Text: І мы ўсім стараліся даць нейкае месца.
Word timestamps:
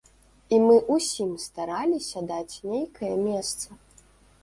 І 0.55 0.57
мы 0.67 0.77
ўсім 0.95 1.29
стараліся 1.45 2.25
даць 2.35 2.61
нейкае 2.73 3.15
месца. 3.29 3.67